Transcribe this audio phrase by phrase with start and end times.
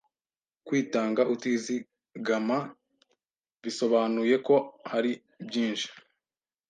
[0.65, 2.57] Kwitanga utizigama
[3.63, 4.55] bisobanuye ko
[4.91, 5.11] hari
[5.47, 5.87] byinshi